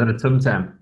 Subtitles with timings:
[0.00, 0.78] that a Tim Tam?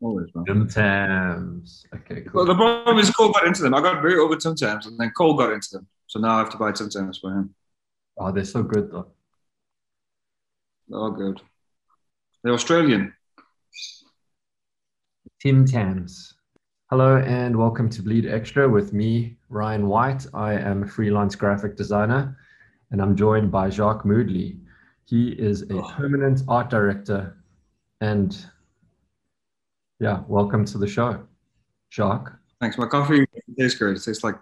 [0.00, 0.44] Always, man.
[0.46, 1.84] Tim Tams.
[1.94, 3.74] Okay, Well, the problem is Cole got into them.
[3.74, 5.86] I got very over Tim Tams, and then Cole got into them.
[6.06, 7.54] So now I have to buy Tim Tams for him.
[8.18, 9.08] Oh, they're so good though.
[10.88, 11.40] They're all good.
[12.42, 13.12] They're Australian.
[15.40, 16.34] Tim Tams.
[16.90, 20.26] Hello and welcome to Bleed Extra with me, Ryan Whyte.
[20.34, 22.36] I am a freelance graphic designer
[22.90, 24.58] and I'm joined by Jacque Moodley.
[25.10, 25.90] He is a Oh.
[25.96, 27.36] permanent art director
[28.00, 28.30] and
[29.98, 31.26] yeah, welcome to the show,
[31.90, 32.32] Jacque.
[32.60, 32.78] Thanks.
[32.78, 33.26] My coffee
[33.58, 33.96] tastes great.
[33.96, 34.36] It tastes like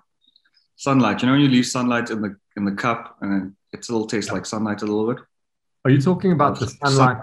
[0.76, 1.22] sunlight.
[1.22, 4.30] You know when you leave sunlight in the in the cup and it still tastes
[4.30, 5.24] like sunlight a little bit?
[5.86, 7.22] Are you talking about the Sun- sunlight?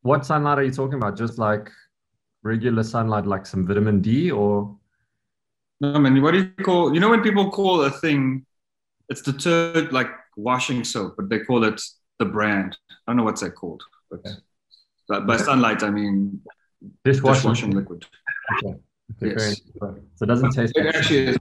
[0.00, 1.16] What sunlight are you talking about?
[1.18, 1.70] Just like
[2.42, 4.74] regular sunlight, like some vitamin D or?
[5.82, 6.94] No, I mean, what do you call?
[6.94, 8.46] You know when people call a thing,
[9.10, 11.80] it's detergent like washing soap, but they call it
[12.22, 12.76] the brand.
[12.90, 14.20] I don't know what's that called, but
[15.08, 16.40] but by sunlight I mean
[17.04, 17.50] Dishwashing.
[17.50, 18.04] dishwashing liquid.
[18.54, 18.74] Okay.
[19.20, 19.60] Yes.
[19.80, 19.96] enough.
[20.16, 21.38] So it doesn't taste It actually is.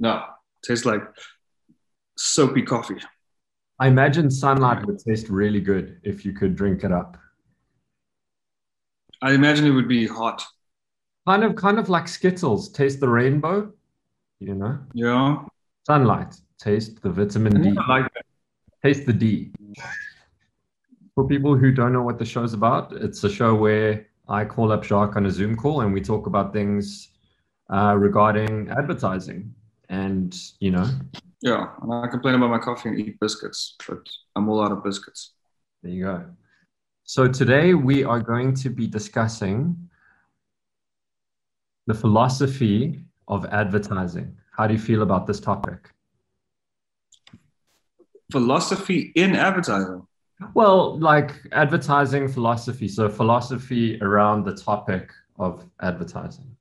[0.00, 1.02] No, it tastes like
[2.16, 3.00] soapy coffee.
[3.78, 7.16] I imagine sunlight would taste really good if you could drink it up.
[9.20, 10.42] I imagine it would be hot.
[11.28, 12.70] Kind of, kind of like Skittles.
[12.70, 13.72] Taste the rainbow,
[14.40, 14.78] you know.
[14.94, 15.44] Yeah,
[15.86, 16.34] Sunlight.
[16.58, 17.76] Taste the vitamin D.
[17.78, 18.11] I like.
[18.82, 19.52] Taste the D.
[21.14, 24.72] For people who don't know what the show's about, it's a show where I call
[24.72, 27.10] up Jacque on a Zoom call and we talk about things
[27.72, 29.54] uh, regarding advertising.
[29.88, 30.88] And you know,
[31.42, 34.00] Yeah, and I complain about my coffee and eat biscuits, but
[34.34, 35.32] I'm all out of biscuits.
[35.82, 36.24] There you go.
[37.04, 39.76] So today we are going to be discussing
[41.86, 44.36] the philosophy of advertising.
[44.56, 45.90] How do you feel about this topic?
[48.32, 50.06] Philosophy in advertising.
[50.54, 52.88] Well, like advertising philosophy.
[52.88, 56.56] So philosophy around the topic of advertising.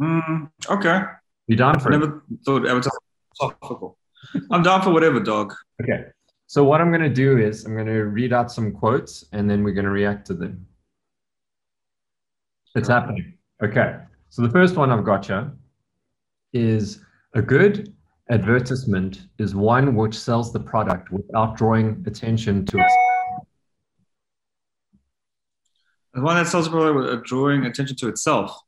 [0.00, 1.02] Mm, okay,
[1.48, 1.98] You down I for it?
[1.98, 2.98] never thought advertising
[3.36, 3.98] philosophical.
[4.50, 5.52] I'm down for whatever, dog.
[5.82, 6.04] Okay.
[6.46, 9.48] So what I'm going to do is I'm going to read out some quotes and
[9.48, 10.66] then we're going to react to them.
[12.74, 13.34] It's happening.
[13.62, 13.96] Okay.
[14.30, 15.50] So the first one I've got you
[16.52, 17.92] is a good
[18.30, 22.86] advertisement is one which sells the product without drawing attention to it.
[26.14, 28.58] The one that sells a product with drawing attention to itself.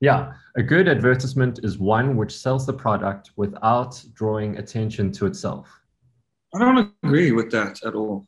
[0.00, 0.32] Yeah.
[0.56, 5.68] A good advertisement is one which sells the product without drawing attention to itself.
[6.54, 8.26] I don't agree with that at all.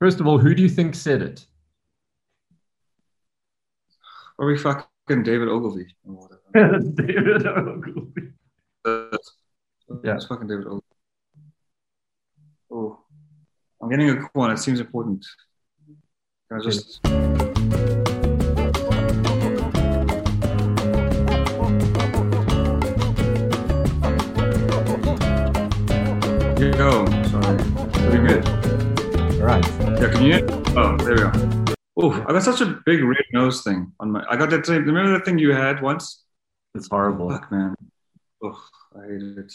[0.00, 1.46] First of all, who do you think said it?
[4.38, 5.86] Are we fucking David Ogilvy.
[6.54, 8.25] David Ogilvy.
[10.02, 10.14] Yeah.
[10.16, 10.82] It's fucking David Ogilvy.
[12.70, 12.98] Oh,
[13.80, 15.24] I'm getting a call and it seems important.
[16.48, 17.00] Can I just.
[26.58, 27.56] Yo, sorry.
[27.92, 28.48] Pretty good.
[29.40, 29.64] All right.
[30.00, 30.46] Yeah, can you hear?
[30.76, 31.30] Oh, there we go.
[31.96, 34.24] Oh, I got such a big red nose thing on my.
[34.28, 34.84] I got that thing.
[34.84, 36.24] Remember that thing you had once?
[36.74, 37.30] It's horrible.
[37.30, 37.74] Fuck, man.
[38.42, 38.60] Oh,
[38.96, 39.54] I hate it.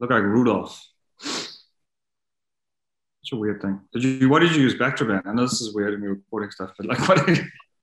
[0.00, 0.84] Look like Rudolph.
[1.20, 3.80] Such a weird thing.
[3.92, 4.28] Did you?
[4.28, 4.74] What did you use?
[4.74, 5.22] Bactroban.
[5.24, 7.28] I know this is weird in me recording stuff, but like, what?
[7.28, 7.36] You,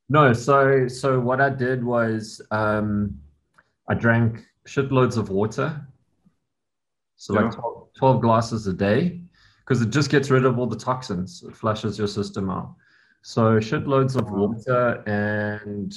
[0.09, 3.17] No, so so what I did was um,
[3.87, 5.81] I drank shitloads of water,
[7.15, 9.21] so like 12, 12 glasses a day,
[9.59, 11.43] because it just gets rid of all the toxins.
[11.47, 12.75] It flushes your system out.
[13.21, 15.93] So shitloads of water and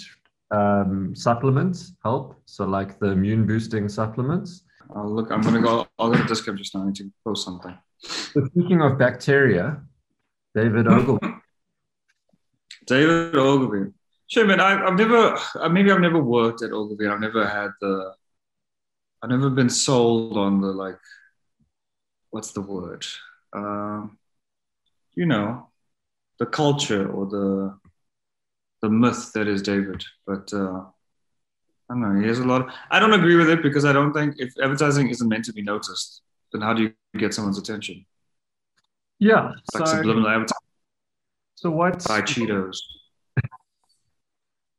[0.50, 2.40] um, supplements help.
[2.46, 4.62] So like the immune boosting supplements.
[4.94, 5.30] I'll look.
[5.30, 5.86] I'm gonna go.
[5.98, 6.82] I'll go to Discord just now.
[6.82, 7.76] I need to post something.
[7.98, 9.82] So speaking of bacteria,
[10.54, 11.26] David Ogilvy.
[12.86, 13.92] David Ogilvy.
[14.26, 14.60] Sure, man.
[14.60, 15.38] I, I've never.
[15.54, 17.06] uh, Maybe I've never worked at Ogilvy.
[17.06, 18.12] I've never had the.
[19.22, 20.98] I've never been sold on the like.
[22.30, 23.06] What's the word?
[23.52, 24.18] Um,
[25.14, 25.68] you know,
[26.38, 27.78] the culture or the
[28.82, 30.04] the myth that is David.
[30.26, 30.84] But uh,
[31.90, 32.20] I don't know.
[32.20, 32.62] He has a lot.
[32.62, 35.52] Of, I don't agree with it because I don't think if advertising isn't meant to
[35.52, 36.22] be noticed,
[36.52, 38.04] then how do you get someone's attention?
[39.18, 39.52] Yeah.
[39.58, 40.56] It's like So, subliminal advertising.
[41.56, 42.78] so what's Buy Cheetos.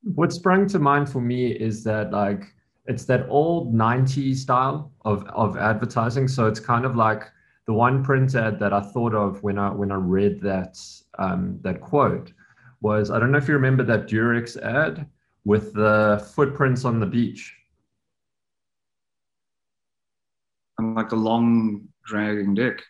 [0.03, 2.43] what sprung to mind for me is that like
[2.85, 7.23] it's that old 90s style of of advertising so it's kind of like
[7.65, 10.77] the one print ad that i thought of when i when i read that
[11.17, 12.31] um, that quote
[12.81, 15.07] was i don't know if you remember that durex ad
[15.45, 17.55] with the footprints on the beach
[20.77, 22.83] and like the long dragging dick.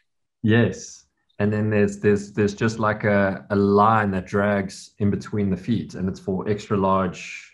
[0.44, 1.06] Yes.
[1.40, 5.58] And then there's there's there's just like a, a line that drags in between the
[5.58, 7.54] feet, and it's for extra large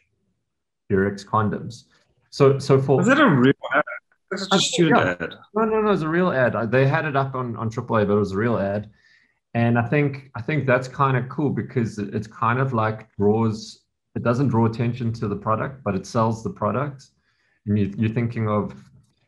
[0.92, 1.86] Durex condoms.
[2.30, 3.84] So so for Is that a real ad?
[4.30, 5.16] That's just a yeah.
[5.20, 5.34] ad.
[5.56, 6.56] No, no, no, it's a real ad.
[6.56, 8.92] Uh, They had it up on on AAA, but it was a real ad.
[9.56, 13.80] And I think I think that's kind of cool because it's kind of like draws.
[14.16, 17.08] It doesn't draw attention to the product, but it sells the product.
[17.66, 18.74] And you, you're thinking of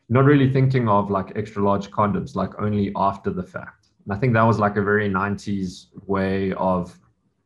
[0.08, 3.88] not really thinking of like extra large condoms, like only after the fact.
[4.04, 6.98] And I think that was like a very 90s way of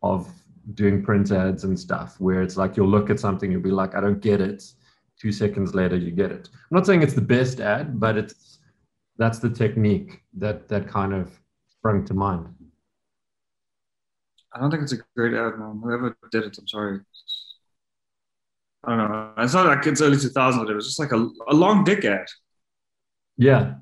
[0.03, 0.29] of
[0.75, 3.95] doing print ads and stuff, where it's like you'll look at something, you'll be like,
[3.95, 4.63] I don't get it.
[5.21, 6.49] Two seconds later, you get it.
[6.53, 8.59] I'm not saying it's the best ad, but it's
[9.17, 11.31] that's the technique that that kind of
[11.69, 12.47] sprung to mind.
[14.55, 15.53] I don't think it's a great ad.
[15.57, 17.01] Whoever did it, I'm sorry.
[18.85, 19.33] I don't know.
[19.39, 20.71] It's not like it's early 2000s.
[20.71, 22.27] It was just like a, a long dick ad.
[23.37, 23.75] Yeah.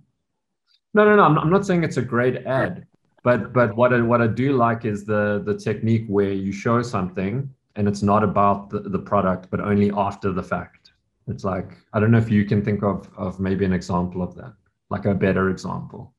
[0.95, 1.23] No, no, no.
[1.23, 2.87] I'm, I'm not saying it's a great ad,
[3.23, 6.83] but but what I, what I do like is the the technique where you show
[6.83, 10.93] something and it's not about the, the product, but only after the fact.
[11.29, 14.35] It's like I don't know if you can think of of maybe an example of
[14.37, 14.55] that,
[14.91, 16.15] like a better example.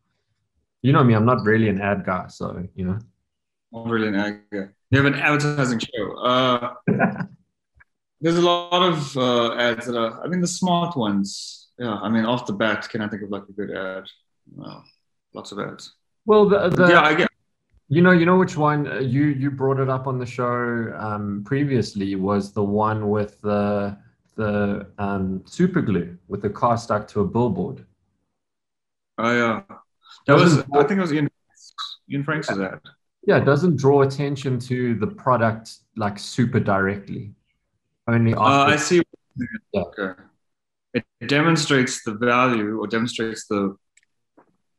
[0.84, 3.00] You know me, I'm not really an ad guy, so you know.
[3.86, 4.44] Really an.
[4.52, 6.18] You have an advertising show.
[6.24, 6.74] Uh,
[8.22, 11.68] there's a lot of uh, ads that are, I mean, the smart ones.
[11.78, 14.06] Yeah, I mean, off the bat, can I think of like a good ad?
[14.56, 14.84] Well,
[15.34, 15.94] lots of ads.
[16.26, 17.28] Well, the, the yeah, I get.
[17.90, 20.94] You know, you know which one uh, you you brought it up on the show
[20.98, 23.98] um, previously was the one with the
[24.36, 27.86] the um, super glue with the car stuck to a billboard.
[29.18, 29.62] Oh yeah,
[30.26, 30.58] that was.
[30.58, 31.30] Doesn't- I think it was Ian.
[32.12, 32.80] Ian Franks' ad.
[33.28, 35.66] Yeah, it doesn't draw attention to the product
[35.98, 37.34] like super directly.
[38.08, 38.66] Only Uh.
[38.74, 39.04] I see.
[39.74, 39.82] Yeah.
[39.82, 40.22] Okay.
[40.94, 43.76] It demonstrates the value or demonstrates the,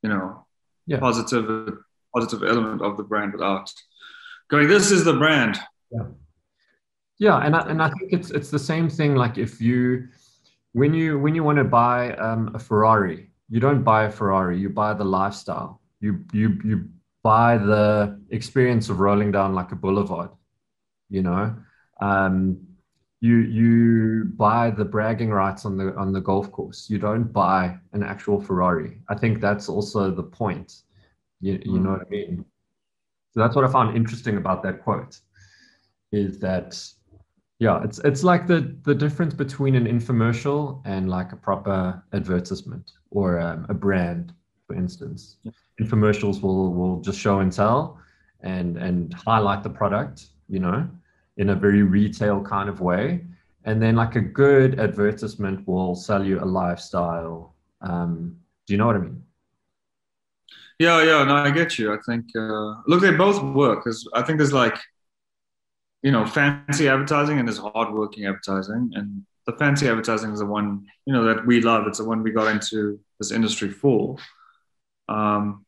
[0.03, 0.47] you know,
[0.87, 0.99] Yeah.
[0.99, 1.79] positive
[2.15, 3.71] positive element of the brand without
[4.50, 4.67] going.
[4.67, 5.55] This is the brand.
[7.19, 9.15] Yeah, and I, and I think it's it's the same thing.
[9.15, 10.09] Like if you
[10.73, 14.56] when you when you want to buy um, a Ferrari, you don't buy a Ferrari.
[14.59, 15.81] You buy the lifestyle.
[16.00, 16.77] You you you
[17.28, 20.30] buy the experience of rolling down like a boulevard.
[21.10, 21.44] You know,
[22.00, 22.36] um,
[23.20, 26.88] you you buy the bragging rights on the on the golf course.
[26.88, 27.60] You don't buy
[27.92, 28.92] an actual Ferrari.
[29.12, 30.69] I think that's also the point.
[31.40, 32.44] You you know what I mean?
[33.32, 35.14] So that's what I found interesting about that quote.
[36.12, 36.70] Is that
[37.58, 42.86] yeah, it's it's like the the difference between an infomercial and like a proper advertisement
[43.10, 44.32] or um, a brand,
[44.69, 45.38] for instance.
[45.81, 47.99] Infomercials will will just show and tell,
[48.43, 50.88] and and highlight the product, you know,
[51.38, 53.25] in a very retail kind of way.
[53.65, 57.55] And then like a good advertisement will sell you a lifestyle.
[57.81, 58.37] Um,
[58.67, 59.23] do you know what I mean?
[60.79, 61.25] Yeah, yeah.
[61.25, 61.93] No, I get you.
[61.93, 64.79] I think uh, look, they both work because I think there's like,
[66.03, 70.87] you know, fancy advertising and there's hardworking advertising, and the fancy advertising is the one
[71.06, 71.87] you know that we love.
[71.87, 74.17] It's the one we got into this industry for.
[75.08, 75.64] Um,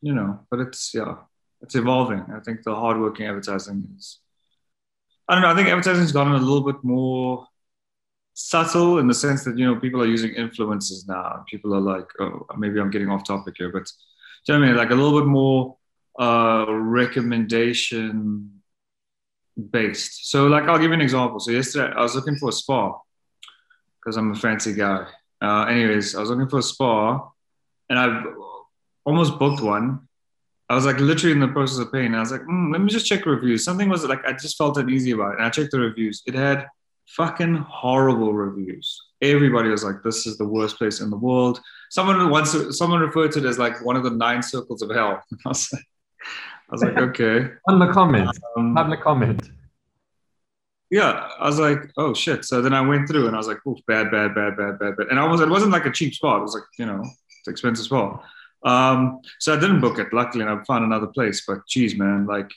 [0.00, 1.16] you know, but it's yeah,
[1.60, 2.24] it's evolving.
[2.34, 4.18] I think the hardworking advertising is.
[5.28, 5.50] I don't know.
[5.50, 7.46] I think advertising's gotten a little bit more
[8.34, 11.44] subtle in the sense that you know people are using influencers now.
[11.48, 13.90] People are like, oh, maybe I'm getting off topic here, but
[14.46, 14.76] you know I mean?
[14.76, 15.76] Like a little bit more
[16.18, 18.62] uh, recommendation
[19.70, 20.30] based.
[20.30, 21.40] So, like, I'll give you an example.
[21.40, 22.98] So, yesterday I was looking for a spa
[24.00, 25.06] because I'm a fancy guy.
[25.42, 27.28] Uh, anyways, I was looking for a spa
[27.88, 28.22] and I
[29.10, 29.86] almost booked one.
[30.68, 32.14] I was like literally in the process of paying.
[32.14, 33.64] I was like, mm, let me just check reviews.
[33.64, 35.38] Something was like, I just felt uneasy about it.
[35.38, 36.22] And I checked the reviews.
[36.26, 36.66] It had
[37.08, 38.86] fucking horrible reviews.
[39.20, 41.60] Everybody was like, this is the worst place in the world.
[41.90, 45.20] Someone once, someone referred to it as like one of the nine circles of hell.
[45.44, 45.82] I was like,
[46.68, 47.50] I was like okay.
[47.68, 49.50] On the comment, Um, have the comment.
[50.88, 52.44] yeah, I was like, oh shit.
[52.44, 54.96] So then I went through and I was like, oh, bad, bad, bad, bad, bad,
[54.96, 55.06] bad.
[55.10, 56.38] And I was, it wasn't like a cheap spot.
[56.38, 58.22] It was like, you know, it's expensive spot.
[58.64, 61.44] Um, so I didn't book it, luckily, and I found another place.
[61.46, 62.50] But geez, man, like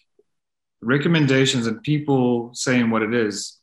[0.81, 3.60] recommendations and people saying what it is,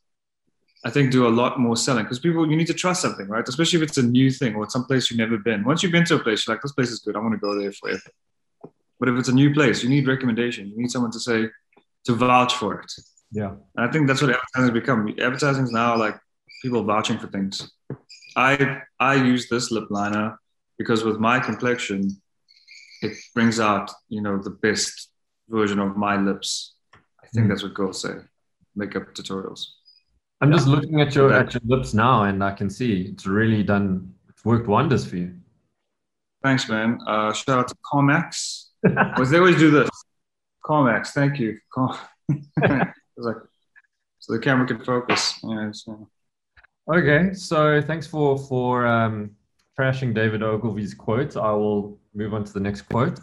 [0.84, 3.46] I think do a lot more selling because people, you need to trust something, right?
[3.46, 5.62] Especially if it's a new thing or it's some place you've never been.
[5.64, 7.16] Once you've been to a place, you're like, this place is good.
[7.16, 8.00] I want to go there forever.
[8.98, 10.68] But if it's a new place, you need recommendation.
[10.68, 11.50] You need someone to say,
[12.06, 12.92] to vouch for it.
[13.30, 13.54] Yeah.
[13.76, 15.08] And I think that's what advertising has become.
[15.20, 16.18] Advertising is now like
[16.62, 17.70] people vouching for things.
[18.36, 20.38] I I use this lip liner
[20.78, 22.20] because with my complexion,
[23.02, 25.10] it brings out you know the best
[25.48, 26.74] version of my lips.
[26.94, 27.48] I think Mm.
[27.50, 28.14] that's what girls say.
[28.76, 29.62] Makeup tutorials.
[30.40, 31.40] I'm just looking at your Yeah.
[31.40, 34.14] at your lips now, and I can see it's really done.
[34.28, 35.34] It's worked wonders for you.
[36.42, 36.98] Thanks, man.
[37.06, 38.68] Uh, shout out to Comex.
[38.82, 39.90] because they always do this.
[40.64, 41.58] Comex, thank you.
[41.74, 41.98] Com-
[43.16, 43.36] like,
[44.18, 45.38] so the camera can focus.
[45.42, 46.08] Yeah, so.
[46.90, 49.36] Okay, so thanks for for um,
[49.80, 51.36] trashing David Ogilvy's quote.
[51.36, 53.18] I will move on to the next quote.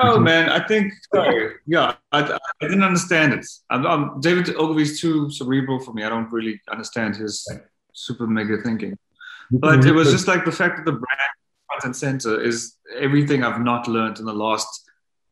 [0.00, 1.54] Oh man, I think sorry.
[1.66, 3.44] Yeah, I, I didn't understand it.
[3.68, 6.04] I'm, I'm, David Ogilvy's too cerebral for me.
[6.04, 7.34] I don't really understand his
[7.92, 8.96] super mega thinking.
[9.50, 11.32] But it was just like the fact that the brand
[11.66, 14.68] front and center is everything I've not learned in the last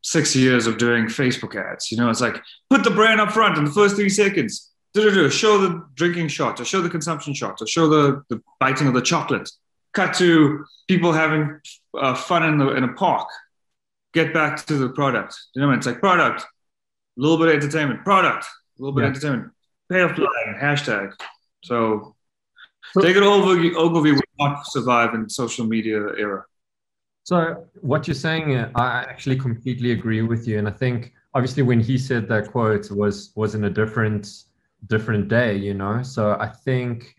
[0.02, 1.92] six years of doing Facebook ads.
[1.92, 4.73] You know, it's like put the brand up front in the first three seconds.
[4.97, 8.95] Show the drinking shot, or show the consumption shot, or show the, the biting of
[8.95, 9.49] the chocolate.
[9.97, 11.59] Cut to people having
[11.99, 13.26] uh, fun in the in a park
[14.12, 15.35] get back to the product.
[15.55, 16.47] You know, what i it's like product, a
[17.17, 19.09] little bit of entertainment, product, a little bit yeah.
[19.09, 19.53] of entertainment,
[19.91, 21.12] payoff line, hashtag.
[21.65, 22.15] So,
[22.93, 23.53] so take it over.
[23.85, 26.45] Ogilvy will not survive in social media era.
[27.25, 31.62] So what you're saying, uh, I actually completely agree with you, and I think obviously
[31.62, 34.45] when he said that quote was was in a different
[34.88, 36.03] different day, you know.
[36.03, 37.17] So I think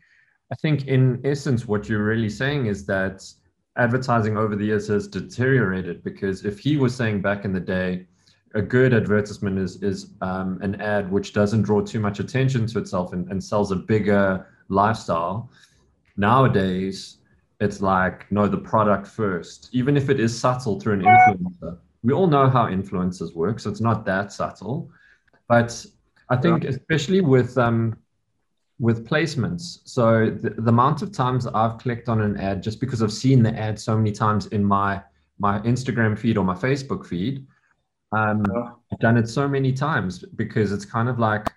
[0.52, 3.24] I think in essence what you're really saying is that
[3.76, 8.08] advertising over the years has deteriorated because if he was saying back in the day,
[8.56, 12.80] a good advertisement is is um, an ad which doesn't draw too much attention to
[12.80, 15.50] itself and, and sells a bigger lifestyle.
[16.16, 17.18] Nowadays,
[17.60, 21.78] it's like no, the product first, even if it is subtle through an influencer.
[22.04, 24.90] We all know how influencers work, so it's not that subtle.
[25.50, 25.86] But
[26.30, 27.98] I think, especially with um,
[28.80, 29.80] with placements.
[29.86, 33.42] So the, the, amount of times I've clicked on an ad just because I've seen
[33.42, 35.02] the ad so many times in my
[35.40, 37.46] my Instagram feed or my Facebook feed.
[38.12, 38.44] Um,
[38.92, 41.48] I've done it so many times because it's kind of like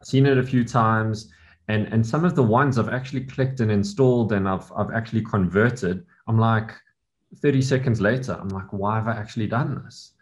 [0.00, 1.32] I've seen it a few times,
[1.68, 5.22] and and some of the ones I've actually clicked and installed and I've I've actually
[5.22, 6.04] converted.
[6.26, 6.72] I'm like,
[7.36, 10.12] 30 seconds later, I'm like, why have I actually done this?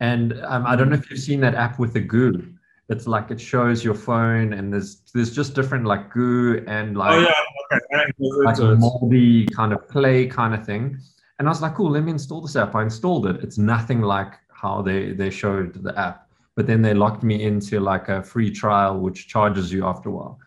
[0.00, 2.55] And um, I don't know if you've seen that app with the goo
[2.88, 7.12] it's like it shows your phone and there's there's just different like goo and like,
[7.12, 7.76] oh, yeah.
[7.76, 8.12] okay.
[8.44, 10.98] like moldy kind of clay kind of thing.
[11.38, 12.74] And I was like, cool, let me install this app.
[12.74, 13.42] I installed it.
[13.42, 16.28] It's nothing like how they they showed the app.
[16.54, 20.12] But then they locked me into like a free trial which charges you after a
[20.12, 20.38] while.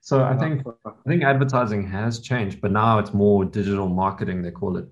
[0.00, 4.50] So I think I think advertising has changed, but now it's more digital marketing they
[4.50, 4.86] call it.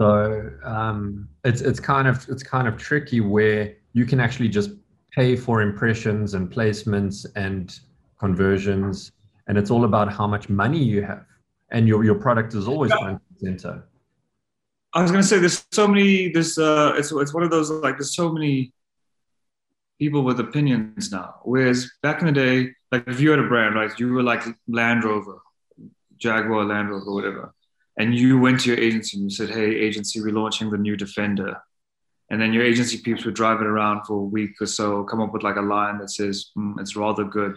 [0.00, 4.70] So um, it's it's kind of it's kind of tricky where you can actually just
[5.14, 7.78] pay for impressions and placements and
[8.18, 9.12] conversions.
[9.46, 11.24] And it's all about how much money you have.
[11.70, 13.84] And your, your product is always front and center.
[14.92, 17.68] I was going to say there's so many there's uh it's, it's one of those
[17.68, 18.72] like there's so many
[19.98, 21.34] people with opinions now.
[21.42, 24.44] Whereas back in the day like if you had a brand right you were like
[24.68, 25.38] land rover
[26.16, 27.52] jaguar land rover whatever.
[27.98, 30.96] And you went to your agency and you said hey agency we're launching the new
[30.96, 31.60] defender
[32.34, 35.20] and then your agency peeps would drive it around for a week or so, come
[35.20, 37.56] up with like a line that says, mm, it's rather good,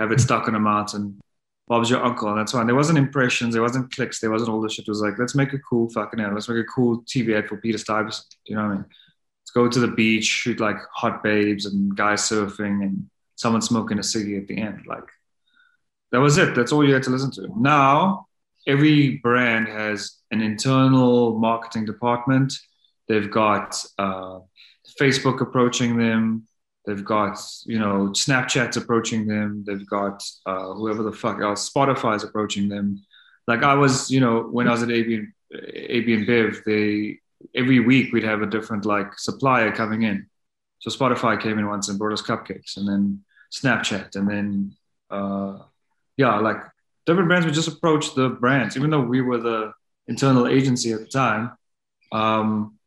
[0.00, 1.20] have it stuck on a mountain.
[1.68, 2.66] Bob's your uncle, and that's fine.
[2.66, 4.88] There wasn't impressions, there wasn't clicks, there wasn't all this shit.
[4.88, 6.34] It was like, let's make a cool fucking ad.
[6.34, 8.26] Let's make a cool TV ad for Peter Stuyvesant.
[8.46, 8.86] You know what I mean?
[8.88, 13.98] Let's go to the beach, shoot like hot babes and guys surfing and someone smoking
[13.98, 14.80] a ciggy at the end.
[14.88, 15.06] Like,
[16.10, 16.56] that was it.
[16.56, 17.46] That's all you had to listen to.
[17.56, 18.26] Now,
[18.66, 22.52] every brand has an internal marketing department
[23.08, 24.40] They've got uh,
[25.00, 26.46] Facebook approaching them.
[26.86, 29.64] They've got you know Snapchat's approaching them.
[29.66, 33.04] They've got uh, whoever the fuck else, Spotify's approaching them.
[33.46, 37.18] Like I was, you know, when I was at AB AB InBev, they
[37.54, 40.26] every week we'd have a different like supplier coming in.
[40.80, 44.76] So Spotify came in once and brought us cupcakes, and then Snapchat, and then
[45.10, 45.58] uh,
[46.16, 46.58] yeah, like
[47.06, 49.72] different brands would just approach the brands, even though we were the
[50.06, 51.52] internal agency at the time.
[52.12, 52.77] Um,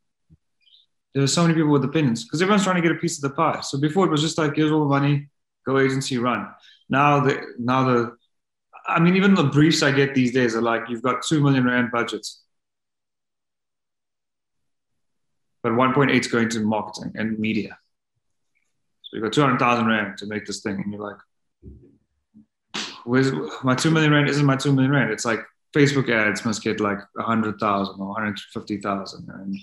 [1.13, 3.35] there's so many people with opinions because everyone's trying to get a piece of the
[3.35, 3.61] pie.
[3.61, 5.27] So before it was just like, here's all the money,
[5.65, 6.47] go agency, run.
[6.89, 8.17] Now the now the,
[8.87, 11.65] I mean, even the briefs I get these days are like, you've got two million
[11.65, 12.41] rand budgets,
[15.63, 17.77] but 1.8 is going to marketing and media.
[19.03, 21.17] So you've got 200,000 rand to make this thing, and you're like,
[23.03, 23.31] where's
[23.63, 24.29] my two million rand?
[24.29, 25.11] Isn't my two million rand?
[25.11, 25.41] It's like
[25.75, 29.57] Facebook ads must get like 100,000 or 150,000 and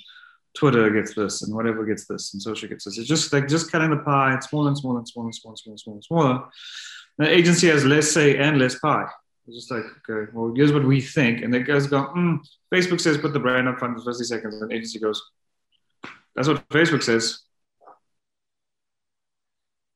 [0.59, 2.99] Twitter gets this and whatever gets this and social gets this.
[2.99, 4.35] It's just like just cutting the pie.
[4.35, 5.97] It's smaller and smaller and smaller and smaller and smaller and smaller.
[5.97, 6.45] And smaller.
[7.19, 9.07] The agency has less say and less pie.
[9.47, 11.43] It's just like, okay, well, here's what we think.
[11.43, 12.41] And the guys go, mm,
[12.75, 14.61] Facebook says put the brand up front for 50 seconds.
[14.61, 15.23] And the agency goes,
[16.35, 17.39] that's what Facebook says.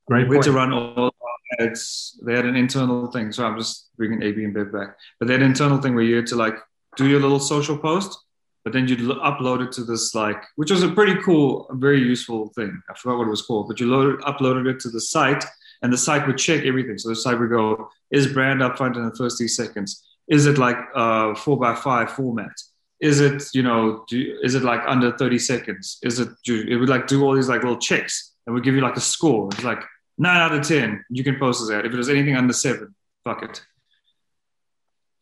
[0.07, 2.21] Great We had to run all our ads.
[2.25, 3.33] They had an internal thing.
[3.33, 4.97] So I'm just bringing AB InBev back.
[5.19, 6.55] But they had an internal thing where you had to like
[6.97, 8.17] do your little social post
[8.65, 12.49] but then you'd upload it to this like, which was a pretty cool, very useful
[12.49, 12.81] thing.
[12.89, 15.45] I forgot what it was called, but you loaded, uploaded it to the site,
[15.83, 16.99] and the site would check everything.
[16.99, 20.05] So the site would go, is brand up front in the first three seconds?
[20.29, 22.53] Is it like a four by five format?
[23.01, 25.99] Is it, you know, do, is it like under 30 seconds?
[26.05, 28.81] Is it, it would like do all these like little checks and would give you
[28.81, 29.49] like a score.
[29.53, 29.83] It's like
[30.19, 31.85] nine out of 10, you can post this ad.
[31.85, 33.61] If it was anything under seven, fuck it.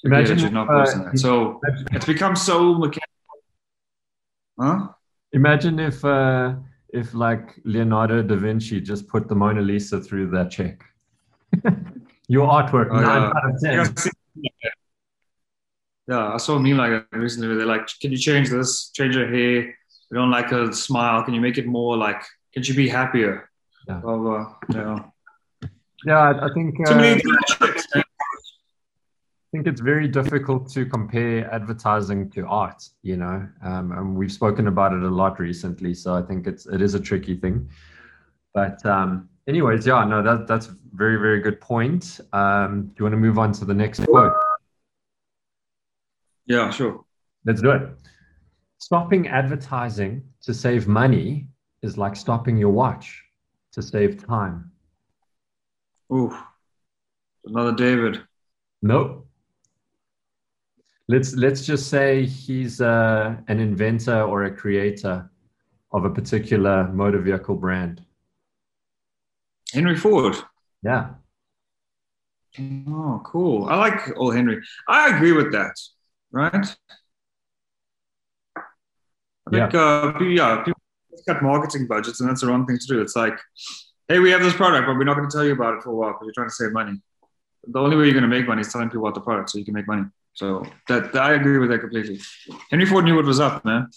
[0.05, 1.19] Imagine you're not posting uh, that.
[1.19, 1.61] So
[1.93, 3.10] it's become so mechanical.
[4.61, 4.89] Huh?
[5.33, 6.55] Imagine if, uh,
[6.93, 10.83] if like Leonardo da Vinci just put the Mona Lisa through that check.
[12.29, 13.81] Your artwork, oh, nine yeah.
[13.81, 14.11] out of ten.
[16.09, 18.91] Yeah, I saw a meme like that recently where they're like, "Can you change this?
[18.91, 19.75] Change your hair?
[20.11, 21.23] We don't like a smile.
[21.25, 22.23] Can you make it more like?
[22.53, 23.49] Can she be happier?"
[23.89, 23.99] Yeah.
[23.99, 24.55] Blah, blah.
[24.73, 24.99] Yeah.
[26.05, 26.77] Yeah, I think.
[26.87, 28.03] Too many uh, I
[29.53, 34.69] think it's very difficult to compare advertising to art, you know, um, and we've spoken
[34.69, 35.93] about it a lot recently.
[35.93, 37.69] So I think it's it is a tricky thing.
[38.55, 42.21] But um, anyways, yeah, no, that that's a very very good point.
[42.33, 44.33] Um, do you want to move on to the next quote?
[46.47, 47.05] Yeah, sure.
[47.45, 47.89] Let's do it.
[48.79, 51.49] Stopping advertising to save money
[51.83, 53.23] is like stopping your watch
[53.73, 54.71] to save time.
[56.13, 56.37] Ooh,
[57.45, 58.21] another David.
[58.83, 59.30] Nope
[61.11, 65.29] let's let's just say he's uh, an inventor or a creator
[65.93, 68.05] of a particular motor vehicle brand.
[69.73, 70.37] Henry Ford.
[70.83, 71.11] Yeah.
[72.89, 73.69] Oh, cool.
[73.69, 74.61] I like old Henry.
[74.89, 75.75] I agree with that.
[76.31, 76.67] Right.
[78.57, 79.81] I think, yeah.
[79.81, 80.81] Uh, yeah, people
[81.29, 83.01] cut marketing budgets, and that's the wrong thing to do.
[83.01, 83.37] It's like,
[84.07, 85.91] hey, we have this product, but we're not going to tell you about it for
[85.91, 87.01] a while because you're trying to save money.
[87.67, 89.59] The only way you're going to make money is telling people about the product so
[89.59, 90.05] you can make money.
[90.33, 92.21] So that, that I agree with that completely.
[92.71, 93.89] Henry Ford knew what was up, man.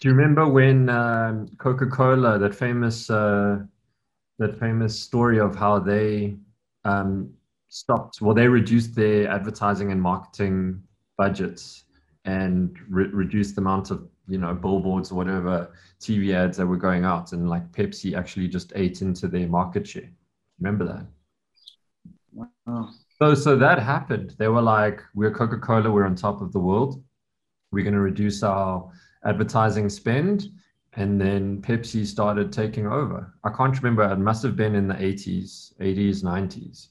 [0.00, 3.58] Do you remember when um, Coca Cola, that famous uh,
[4.38, 6.36] that famous story of how they
[6.84, 7.32] um,
[7.68, 8.20] stopped?
[8.20, 10.82] Well, they reduced their advertising and marketing
[11.16, 11.84] budgets
[12.24, 16.76] and re- reduced the amount of you know billboards or whatever TV ads that were
[16.76, 20.10] going out, and like Pepsi actually just ate into their market share.
[20.58, 21.06] Remember that?
[22.66, 22.90] Wow.
[23.20, 24.34] So, so that happened.
[24.38, 25.90] They were like, "We're Coca Cola.
[25.90, 27.02] We're on top of the world.
[27.70, 28.90] We're going to reduce our
[29.24, 30.48] advertising spend."
[30.94, 33.32] And then Pepsi started taking over.
[33.44, 34.02] I can't remember.
[34.12, 36.88] It must have been in the 80s, 80s, 90s.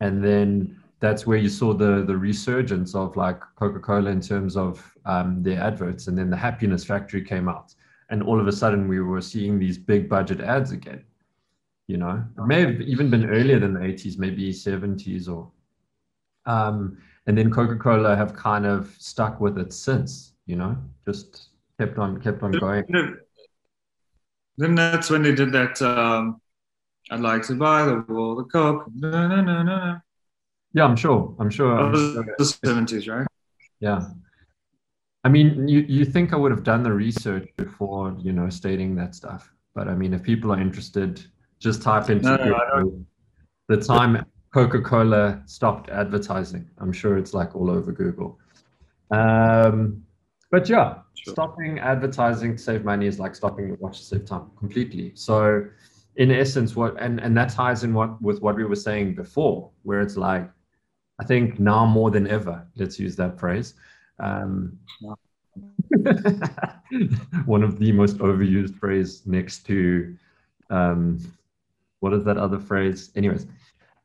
[0.00, 4.56] And then that's where you saw the the resurgence of like Coca Cola in terms
[4.56, 6.08] of um, their adverts.
[6.08, 7.74] And then the Happiness Factory came out,
[8.10, 11.04] and all of a sudden we were seeing these big budget ads again
[11.92, 15.50] you know it may have even been earlier than the 80s maybe 70s or
[16.46, 20.74] um, and then coca-cola have kind of stuck with it since you know
[21.06, 22.84] just kept on kept on going
[24.56, 26.40] then that's when they did that um,
[27.10, 29.98] i'd like to buy the world of coke no, no, no, no.
[30.72, 32.24] yeah i'm sure i'm sure, I'm sure.
[32.38, 33.26] the 70s right
[33.80, 34.06] yeah
[35.24, 38.96] I mean, you, you think I would have done the research before, you know, stating
[38.96, 39.52] that stuff.
[39.72, 41.24] But I mean, if people are interested,
[41.62, 43.04] just type into no, no,
[43.68, 46.68] the time Coca-Cola stopped advertising.
[46.78, 48.38] I'm sure it's like all over Google.
[49.10, 50.02] Um,
[50.50, 51.32] but yeah, sure.
[51.32, 55.12] stopping advertising to save money is like stopping your watch to save time completely.
[55.14, 55.64] So
[56.16, 59.70] in essence, what and, and that ties in what with what we were saying before,
[59.84, 60.50] where it's like,
[61.20, 63.74] I think now more than ever, let's use that phrase.
[64.18, 64.78] Um,
[67.46, 70.16] one of the most overused phrase next to
[70.68, 71.18] um,
[72.02, 73.12] what is that other phrase?
[73.14, 73.46] Anyways,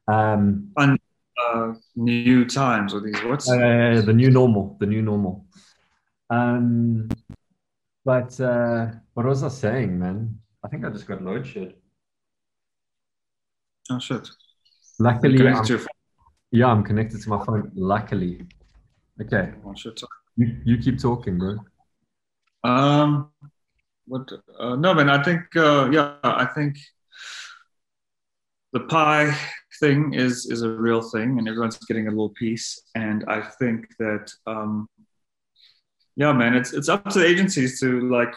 [0.07, 0.97] um, Un,
[1.43, 5.45] uh, new times or these what's uh, the new normal, the new normal.
[6.29, 7.09] Um,
[8.05, 10.39] but uh, what was I saying, man?
[10.63, 11.73] I think I just got load shed.
[13.89, 14.29] Oh shit!
[14.99, 15.65] Luckily, I'm,
[16.51, 17.71] yeah, I'm connected to my phone.
[17.73, 18.45] Luckily,
[19.19, 19.53] okay.
[19.65, 19.99] Oh, shit.
[20.35, 21.57] You, you keep talking, bro.
[22.63, 23.31] Um,
[24.05, 24.29] what?
[24.59, 25.09] Uh, no, man.
[25.09, 26.77] I think, uh, yeah, I think
[28.77, 29.35] the pie
[29.79, 32.79] thing is is a real thing, and everyone's getting a little piece.
[32.95, 34.87] And I think that, um,
[36.15, 38.33] yeah, man, it's it's up to the agencies to like.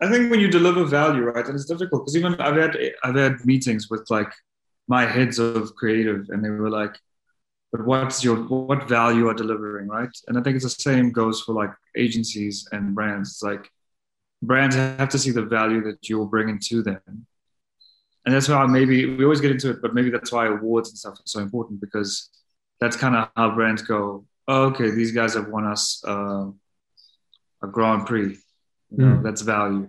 [0.00, 3.16] I think when you deliver value, right, and it's difficult because even I've had I've
[3.16, 4.32] had meetings with like
[4.88, 6.94] my heads of creative, and they were like,
[7.70, 11.42] "But what's your what value are delivering, right?" And I think it's the same goes
[11.42, 13.30] for like agencies and brands.
[13.32, 13.70] It's like
[14.42, 17.26] brands have to see the value that you're bringing to them
[18.24, 20.98] and that's why maybe we always get into it, but maybe that's why awards and
[20.98, 22.30] stuff are so important because
[22.80, 24.24] that's kind of how brands go.
[24.48, 26.46] Oh, okay, these guys have won us uh,
[27.62, 28.38] a Grand Prix.
[28.90, 29.22] You know, Mm.
[29.22, 29.88] That's value.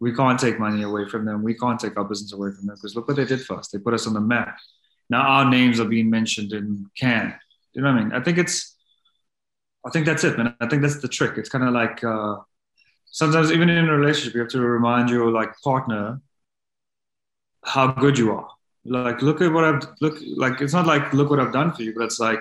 [0.00, 1.44] We can't take money away from them.
[1.44, 3.68] We can't take our business away from them because look what they did for us.
[3.68, 4.58] They put us on the map.
[5.08, 7.34] Now our names are being mentioned in Cannes.
[7.74, 8.12] You know what I mean?
[8.12, 8.76] I think it's,
[9.86, 10.56] I think that's it, man.
[10.60, 11.38] I think that's the trick.
[11.38, 12.38] It's kind of like uh,
[13.06, 16.20] sometimes even in a relationship, you have to remind your like partner
[17.64, 18.48] how good you are.
[18.84, 20.60] Like, look at what I've look like.
[20.60, 22.40] It's not like look what I've done for you, but it's like,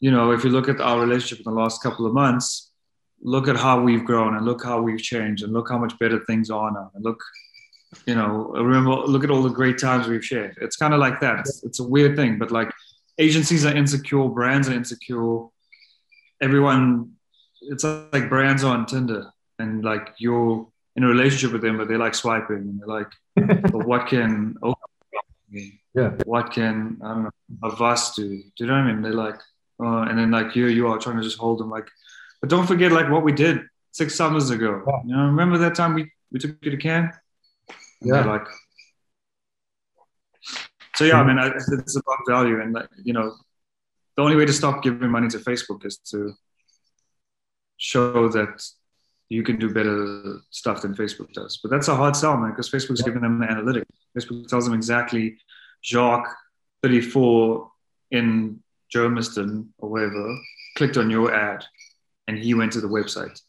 [0.00, 2.72] you know, if you look at our relationship in the last couple of months,
[3.22, 6.20] look at how we've grown and look how we've changed and look how much better
[6.26, 6.90] things are now.
[6.94, 7.22] And look,
[8.06, 10.58] you know, remember, look at all the great times we've shared.
[10.60, 11.40] It's kind of like that.
[11.40, 12.70] It's, it's a weird thing, but like
[13.18, 15.46] agencies are insecure, brands are insecure.
[16.42, 17.12] Everyone,
[17.62, 21.88] it's like brands are on Tinder and like you're in a relationship with them, but
[21.88, 24.56] they're like swiping and they're like, but what can
[25.94, 26.10] Yeah.
[26.24, 27.30] What can I don't know
[27.62, 28.28] Avast do?
[28.28, 29.02] Do you know what I mean?
[29.02, 29.40] They're like,
[29.82, 31.88] uh, and then like you, you are trying to just hold them like,
[32.40, 33.60] but don't forget like what we did
[33.92, 34.84] six summers ago.
[34.86, 35.00] Yeah.
[35.06, 37.12] You know, remember that time we we took you to Cannes?
[38.02, 38.24] Yeah.
[38.24, 38.46] Like,
[40.96, 43.34] so yeah, I mean, I, it's about value, and like, you know,
[44.16, 46.32] the only way to stop giving money to Facebook is to
[47.78, 48.62] show that
[49.28, 51.58] you can do better stuff than Facebook does.
[51.62, 53.06] But that's a hard sell, man, because Facebook's Yeah.
[53.06, 53.84] giving them the analytics.
[54.16, 55.38] Facebook tells them exactly
[55.82, 56.28] Jacque
[56.82, 57.70] 34
[58.12, 58.62] in
[58.94, 60.38] Germiston or wherever
[60.76, 61.64] clicked on your ad
[62.28, 63.40] and he went to the website.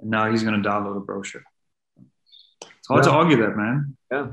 [0.00, 1.42] And now he's going to download a brochure.
[2.62, 3.96] It's hard to argue that, man.
[4.10, 4.28] Yeah.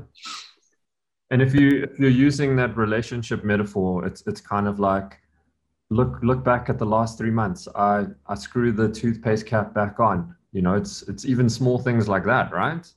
[1.30, 5.18] And if you if you're using that relationship metaphor, it's it's kind of like
[5.90, 7.66] look look back at the last three months.
[7.74, 10.36] I I screw the toothpaste cap back on.
[10.54, 12.90] You know, it's it's even small things like that, right?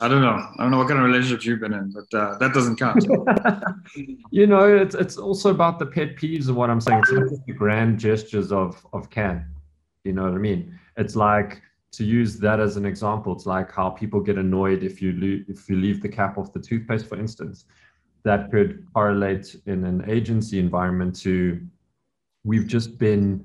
[0.00, 0.38] I don't know.
[0.58, 3.04] I don't know what kind of relationships you've been in, but uh, that doesn't count.
[4.30, 7.00] you know, it's it's also about the pet peeves of what I'm saying.
[7.00, 9.44] It's not just the grand gestures of of Cannes.
[10.04, 10.78] You know what I mean?
[10.96, 11.60] It's like
[11.92, 13.34] to use that as an example.
[13.34, 16.54] It's like how people get annoyed if you lo- if you leave the cap off
[16.54, 17.66] the toothpaste, for instance.
[18.22, 21.60] That could correlate in an agency environment to
[22.44, 23.44] we've just been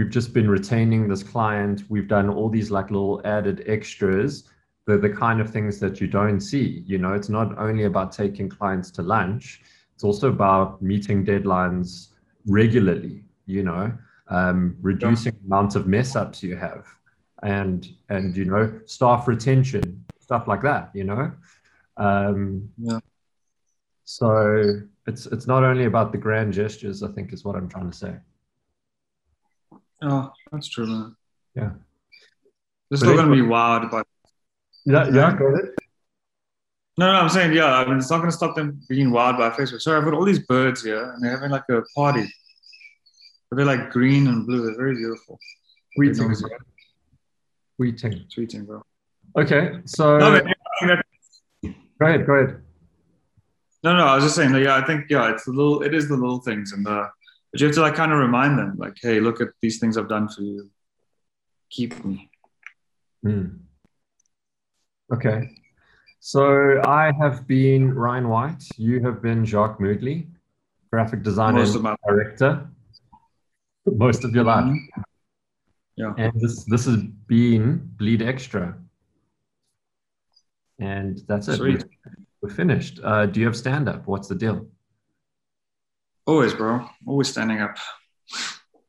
[0.00, 1.82] we've just been retaining this client.
[1.90, 4.44] We've done all these like little added extras
[4.86, 6.82] the, the kind of things that you don't see.
[6.86, 9.60] You know, it's not only about taking clients to lunch,
[9.94, 12.08] it's also about meeting deadlines
[12.46, 13.92] regularly, you know,
[14.28, 16.86] um, reducing the amount of mess ups you have
[17.42, 21.30] and, and, you know, staff retention, stuff like that, you know?
[21.98, 23.00] Um, Yeah.
[24.04, 27.90] So it's, it's not only about the grand gestures, I think is what I'm trying
[27.90, 28.14] to say.
[30.02, 31.16] Oh, that's true, man.
[31.54, 31.70] Yeah.
[32.90, 34.02] They're still going to be wowed by.
[34.84, 35.74] Yeah, yeah, got it.
[36.98, 39.38] No, no, I'm saying, yeah, I mean, it's not going to stop them being wild
[39.38, 39.80] by Facebook.
[39.80, 42.28] Sorry, I've got all these birds here and they're having like a party.
[43.48, 44.66] But they're like green and blue.
[44.66, 45.38] They're very beautiful.
[45.98, 46.34] Tweeting.
[47.80, 48.26] Tweeting.
[48.36, 48.82] Tweeting, bro.
[49.38, 52.62] Okay, so No, but, think go ahead, go ahead.
[53.84, 55.94] no, no, I was just saying, like, yeah, I think, yeah, it's the little, it
[55.94, 56.72] is the little things.
[56.72, 57.08] And the,
[57.50, 59.96] but you have to like kind of remind them, like, hey, look at these things
[59.96, 60.70] I've done for you.
[61.70, 62.30] Keep me.
[63.22, 63.46] Hmm.
[65.12, 65.50] Okay.
[66.20, 68.62] So I have been Ryan Whyte.
[68.76, 70.26] You have been Jacque Moodley,
[70.90, 72.68] graphic designer Most of my director,
[73.86, 74.64] most of your life.
[74.64, 75.02] Mhm.
[75.96, 76.14] Yeah.
[76.16, 78.76] And this this has been Bleed Extra.
[80.78, 81.56] And that's it.
[81.56, 81.84] Sweet.
[82.40, 83.00] We're finished.
[83.02, 84.06] Uh, do you have stand up?
[84.06, 84.66] What's the deal?
[86.30, 86.88] Always, bro.
[87.08, 87.76] Always standing up.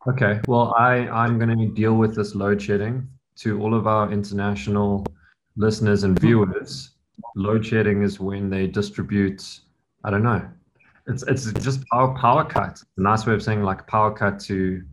[0.07, 0.39] Okay.
[0.47, 5.07] Well, I, I'm going to deal with this load shedding to all of our international
[5.55, 6.91] listeners and viewers.
[7.35, 9.41] Load shedding is when they distribute,
[10.03, 10.47] I don't know.
[11.07, 12.79] It's it's just power power cut.
[12.97, 14.83] A nice way of saying like power cut to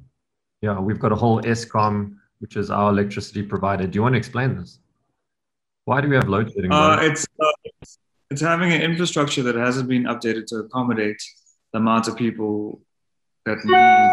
[0.63, 3.87] yeah, we've got a whole Eskom, which is our electricity provider.
[3.87, 4.79] Do you want to explain this?
[5.85, 6.73] Why do we have load shedding?
[6.73, 7.99] Uh, it's, uh, it's
[8.31, 11.23] it's having an infrastructure that hasn't been updated to accommodate
[11.73, 12.81] the amount of people
[13.45, 14.13] that need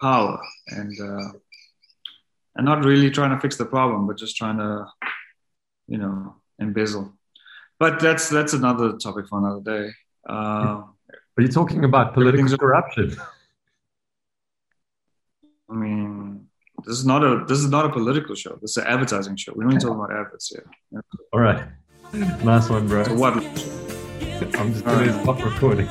[0.00, 1.32] power and uh,
[2.56, 4.86] and not really trying to fix the problem, but just trying to
[5.88, 7.12] you know embezzle.
[7.78, 9.92] But that's that's another topic for another day.
[10.28, 10.82] Uh,
[11.36, 13.16] Are you talking about political corruption?
[15.68, 16.46] I mean,
[16.84, 18.58] this is not a this is not a political show.
[18.60, 19.52] This is an advertising show.
[19.54, 20.66] We don't talk about adverts here.
[21.32, 21.62] All right.
[22.44, 23.04] last one, bro.
[23.04, 23.34] So what?
[23.36, 25.88] I'm just going to stop recording.